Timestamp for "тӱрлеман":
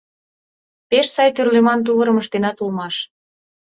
1.35-1.79